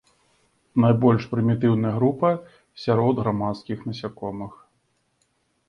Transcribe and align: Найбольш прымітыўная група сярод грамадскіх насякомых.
Найбольш 0.85 1.27
прымітыўная 1.33 1.91
група 1.99 2.31
сярод 2.87 3.15
грамадскіх 3.25 3.87
насякомых. 3.91 4.53